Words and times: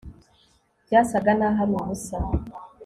byasaga 0.85 1.31
naho 1.39 1.59
ari 1.63 1.73
ubusa 1.79 2.17